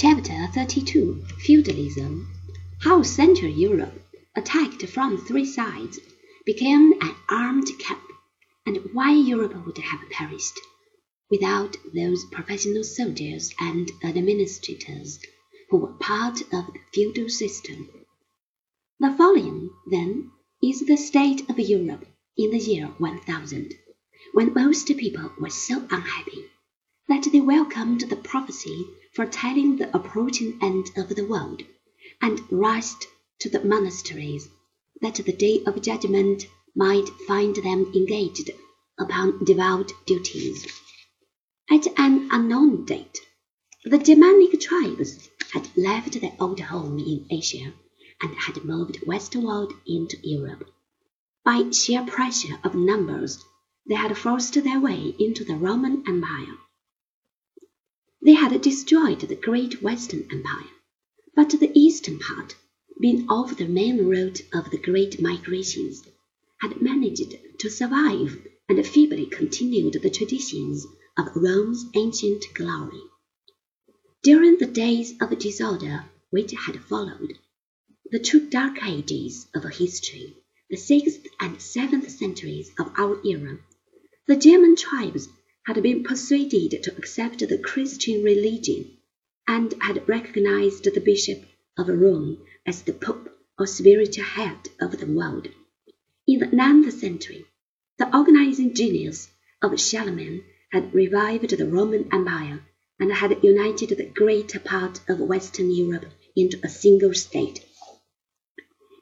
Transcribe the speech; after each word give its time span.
Chapter 0.00 0.46
32 0.54 1.24
Feudalism 1.38 2.32
How 2.82 3.02
Central 3.02 3.50
Europe, 3.50 4.00
attacked 4.36 4.86
from 4.86 5.18
three 5.18 5.44
sides, 5.44 5.98
became 6.46 6.92
an 7.00 7.16
armed 7.28 7.66
camp, 7.80 8.04
and 8.64 8.76
why 8.92 9.12
Europe 9.12 9.66
would 9.66 9.78
have 9.78 10.08
perished 10.08 10.56
without 11.28 11.76
those 11.92 12.24
professional 12.26 12.84
soldiers 12.84 13.52
and 13.58 13.90
administrators 14.04 15.18
who 15.70 15.78
were 15.78 15.94
part 15.94 16.42
of 16.42 16.72
the 16.72 16.78
feudal 16.94 17.28
system. 17.28 17.90
The 19.00 19.12
following, 19.18 19.70
then, 19.90 20.30
is 20.62 20.86
the 20.86 20.96
state 20.96 21.50
of 21.50 21.58
Europe 21.58 22.06
in 22.36 22.52
the 22.52 22.58
year 22.58 22.86
1000, 22.98 23.74
when 24.32 24.54
most 24.54 24.86
people 24.86 25.32
were 25.40 25.50
so 25.50 25.88
unhappy 25.90 26.44
that 27.08 27.26
they 27.32 27.40
welcomed 27.40 28.00
the 28.02 28.16
prophecy 28.16 28.84
foretelling 29.14 29.76
the 29.76 29.96
approaching 29.96 30.58
end 30.62 30.90
of 30.96 31.08
the 31.16 31.26
world, 31.26 31.62
and 32.20 32.40
rushed 32.50 33.06
to 33.38 33.48
the 33.48 33.64
monasteries, 33.64 34.48
that 35.00 35.14
the 35.14 35.32
day 35.32 35.62
of 35.64 35.80
judgment 35.80 36.46
might 36.76 37.08
find 37.26 37.56
them 37.56 37.90
engaged 37.94 38.50
upon 38.98 39.42
devout 39.44 39.90
duties. 40.06 40.66
At 41.70 41.86
an 41.98 42.28
unknown 42.30 42.84
date, 42.84 43.18
the 43.84 43.98
Germanic 43.98 44.60
tribes 44.60 45.28
had 45.52 45.68
left 45.76 46.20
their 46.20 46.36
old 46.38 46.60
home 46.60 46.98
in 46.98 47.26
Asia 47.30 47.72
and 48.20 48.34
had 48.34 48.64
moved 48.64 49.06
westward 49.06 49.72
into 49.86 50.18
Europe. 50.22 50.68
By 51.44 51.70
sheer 51.70 52.04
pressure 52.04 52.58
of 52.62 52.74
numbers, 52.74 53.42
they 53.88 53.94
had 53.94 54.18
forced 54.18 54.62
their 54.62 54.78
way 54.78 55.14
into 55.18 55.44
the 55.44 55.56
Roman 55.56 56.04
Empire. 56.06 56.58
They 58.20 58.32
had 58.32 58.60
destroyed 58.62 59.20
the 59.20 59.36
great 59.36 59.80
Western 59.80 60.26
Empire, 60.32 60.70
but 61.36 61.50
the 61.50 61.70
eastern 61.72 62.18
part, 62.18 62.56
being 63.00 63.28
off 63.28 63.56
the 63.56 63.68
main 63.68 64.06
route 64.08 64.40
of 64.52 64.72
the 64.72 64.76
great 64.76 65.20
migrations, 65.20 66.02
had 66.60 66.82
managed 66.82 67.36
to 67.60 67.70
survive 67.70 68.44
and 68.68 68.84
feebly 68.84 69.26
continued 69.26 69.92
the 70.02 70.10
traditions 70.10 70.84
of 71.16 71.28
Rome's 71.36 71.84
ancient 71.94 72.44
glory. 72.54 73.00
During 74.24 74.58
the 74.58 74.66
days 74.66 75.14
of 75.20 75.38
disorder 75.38 76.06
which 76.30 76.50
had 76.50 76.82
followed, 76.82 77.38
the 78.10 78.18
two 78.18 78.50
dark 78.50 78.84
ages 78.84 79.46
of 79.54 79.62
history, 79.62 80.34
the 80.68 80.76
sixth 80.76 81.24
and 81.38 81.62
seventh 81.62 82.10
centuries 82.10 82.72
of 82.80 82.90
our 82.98 83.24
era, 83.24 83.60
the 84.26 84.34
German 84.36 84.74
tribes 84.74 85.28
had 85.68 85.82
been 85.82 86.02
persuaded 86.02 86.82
to 86.82 86.96
accept 86.96 87.46
the 87.46 87.58
Christian 87.58 88.22
religion, 88.22 88.90
and 89.46 89.74
had 89.82 90.08
recognized 90.08 90.84
the 90.84 90.98
Bishop 90.98 91.44
of 91.76 91.88
Rome 91.88 92.38
as 92.64 92.80
the 92.80 92.94
Pope 92.94 93.28
or 93.58 93.66
spiritual 93.66 94.24
head 94.24 94.56
of 94.80 94.98
the 94.98 95.04
world. 95.04 95.46
In 96.26 96.38
the 96.38 96.46
ninth 96.46 96.90
century, 96.98 97.44
the 97.98 98.16
organizing 98.16 98.72
genius 98.72 99.28
of 99.60 99.78
Charlemagne 99.78 100.42
had 100.72 100.94
revived 100.94 101.50
the 101.50 101.66
Roman 101.66 102.08
Empire 102.14 102.62
and 102.98 103.12
had 103.12 103.44
united 103.44 103.90
the 103.90 104.06
greater 104.06 104.60
part 104.60 105.02
of 105.06 105.20
Western 105.20 105.70
Europe 105.70 106.06
into 106.34 106.58
a 106.64 106.70
single 106.70 107.12
state. 107.12 107.62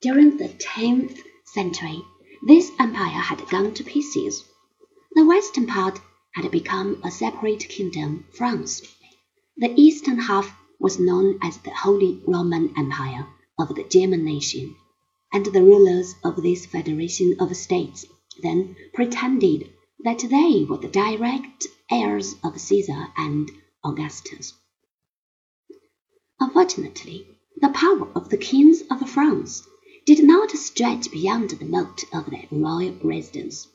During 0.00 0.36
the 0.36 0.54
tenth 0.60 1.18
century, 1.44 2.02
this 2.46 2.70
empire 2.78 3.20
had 3.20 3.48
gone 3.48 3.74
to 3.74 3.82
pieces. 3.82 4.44
The 5.16 5.26
western 5.26 5.66
part 5.66 6.00
had 6.34 6.50
become 6.50 7.00
a 7.04 7.10
separate 7.10 7.68
kingdom, 7.68 8.24
France. 8.32 8.80
The 9.56 9.72
eastern 9.78 10.18
half 10.18 10.56
was 10.78 10.98
known 10.98 11.38
as 11.42 11.58
the 11.58 11.74
Holy 11.74 12.22
Roman 12.26 12.72
Empire 12.76 13.28
of 13.58 13.74
the 13.74 13.84
German 13.84 14.24
nation, 14.24 14.74
and 15.32 15.44
the 15.46 15.62
rulers 15.62 16.14
of 16.24 16.42
this 16.42 16.66
federation 16.66 17.36
of 17.38 17.54
states 17.56 18.06
then 18.42 18.74
pretended 18.94 19.70
that 20.04 20.20
they 20.20 20.64
were 20.68 20.78
the 20.78 20.88
direct 20.88 21.66
heirs 21.90 22.34
of 22.42 22.58
Caesar 22.58 23.08
and 23.16 23.50
Augustus. 23.84 24.54
Unfortunately, 26.40 27.26
the 27.60 27.68
power 27.68 28.10
of 28.14 28.30
the 28.30 28.38
kings 28.38 28.82
of 28.90 29.08
France 29.08 29.62
did 30.06 30.24
not 30.24 30.50
stretch 30.50 31.10
beyond 31.12 31.50
the 31.50 31.66
moat 31.66 32.04
of 32.12 32.30
their 32.30 32.48
royal 32.50 32.96
residence 33.04 33.68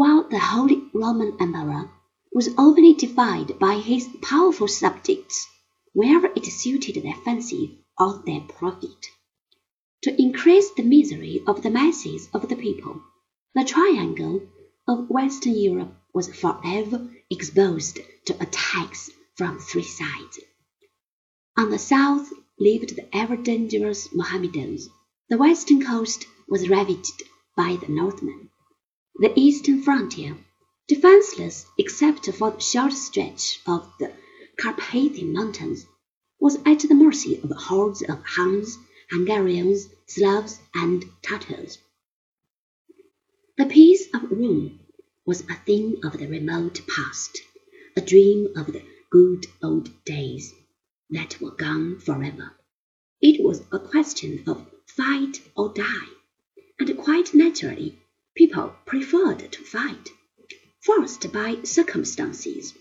while 0.00 0.26
the 0.30 0.38
Holy 0.38 0.82
Roman 0.94 1.36
Emperor 1.38 1.90
was 2.32 2.48
openly 2.56 2.94
defied 2.94 3.58
by 3.58 3.74
his 3.74 4.08
powerful 4.22 4.66
subjects 4.66 5.46
wherever 5.92 6.28
it 6.34 6.46
suited 6.46 7.02
their 7.02 7.16
fancy 7.16 7.84
or 7.98 8.22
their 8.24 8.40
profit. 8.40 9.08
To 10.04 10.18
increase 10.18 10.70
the 10.70 10.84
misery 10.84 11.42
of 11.46 11.62
the 11.62 11.68
masses 11.68 12.30
of 12.32 12.48
the 12.48 12.56
people, 12.56 13.02
the 13.54 13.62
triangle 13.62 14.40
of 14.88 15.10
Western 15.10 15.58
Europe 15.58 15.94
was 16.14 16.34
forever 16.34 17.06
exposed 17.28 17.98
to 18.24 18.42
attacks 18.42 19.10
from 19.34 19.58
three 19.58 19.82
sides. 19.82 20.40
On 21.58 21.68
the 21.68 21.78
south 21.78 22.26
lived 22.58 22.96
the 22.96 23.14
ever 23.14 23.36
dangerous 23.36 24.08
Mohammedans. 24.14 24.88
The 25.28 25.36
western 25.36 25.84
coast 25.84 26.24
was 26.48 26.70
ravaged 26.70 27.22
by 27.54 27.76
the 27.76 27.92
Northmen. 27.92 28.49
The 29.20 29.38
eastern 29.38 29.82
frontier, 29.82 30.38
defenseless 30.88 31.66
except 31.76 32.24
for 32.32 32.52
the 32.52 32.58
short 32.58 32.94
stretch 32.94 33.60
of 33.66 33.92
the 33.98 34.14
Carpathian 34.56 35.34
Mountains, 35.34 35.84
was 36.38 36.56
at 36.64 36.78
the 36.78 36.94
mercy 36.94 37.38
of 37.42 37.50
hordes 37.50 38.00
of 38.00 38.24
Huns, 38.24 38.78
Hungarians, 39.10 39.90
Slavs, 40.06 40.58
and 40.74 41.04
Tatars. 41.20 41.76
The 43.58 43.66
peace 43.66 44.08
of 44.14 44.22
Rome 44.30 44.80
was 45.26 45.42
a 45.42 45.54
thing 45.66 46.02
of 46.02 46.16
the 46.16 46.26
remote 46.26 46.80
past, 46.88 47.42
a 47.98 48.00
dream 48.00 48.48
of 48.56 48.72
the 48.72 48.82
good 49.10 49.44
old 49.62 50.02
days 50.06 50.54
that 51.10 51.38
were 51.42 51.50
gone 51.50 51.98
forever. 51.98 52.52
It 53.20 53.44
was 53.44 53.60
a 53.70 53.80
question 53.80 54.44
of 54.46 54.66
fight 54.86 55.42
or 55.54 55.74
die, 55.74 56.08
and 56.78 56.96
quite 56.96 57.34
naturally 57.34 57.98
people 58.36 58.74
preferred 58.86 59.50
to 59.52 59.64
fight. 59.64 60.08
Forced 60.80 61.32
by 61.32 61.62
circumstances, 61.62 62.74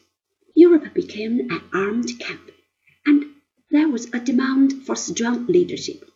Europe 0.56 0.94
became 0.94 1.52
an 1.52 1.62
armed 1.74 2.20
camp, 2.20 2.52
and 3.06 3.26
there 3.72 3.90
was 3.90 4.14
a 4.14 4.20
demand 4.20 4.86
for 4.86 4.96
strong 4.96 5.48
leadership. 5.48 6.10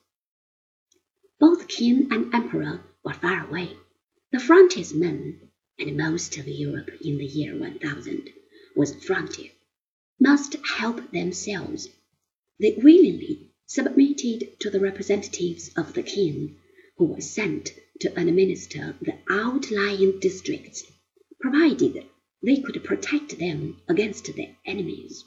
Both 1.40 1.68
king 1.68 2.08
and 2.12 2.34
emperor 2.34 2.84
were 3.04 3.14
far 3.14 3.48
away. 3.48 3.76
The 4.32 4.40
frontiersmen, 4.40 5.50
and 5.78 5.98
most 5.98 6.38
of 6.38 6.48
Europe 6.48 6.90
in 7.02 7.18
the 7.18 7.26
year 7.26 7.58
1000 7.58 8.30
was 8.76 9.04
frontier, 9.04 9.52
must 10.20 10.56
help 10.78 11.12
themselves. 11.12 11.90
They 12.60 12.76
willingly 12.82 13.52
submitted 13.66 14.60
to 14.60 14.70
the 14.70 14.80
representatives 14.80 15.70
of 15.76 15.94
the 15.94 16.04
king, 16.04 16.60
who 16.98 17.06
were 17.06 17.22
sent 17.22 17.74
to 18.04 18.20
administer 18.20 18.94
the 19.02 19.18
outlying 19.30 20.20
districts, 20.20 20.84
provided 21.40 22.06
they 22.44 22.58
could 22.58 22.84
protect 22.84 23.40
them 23.40 23.78
against 23.88 24.36
their 24.36 24.54
enemies. 24.66 25.24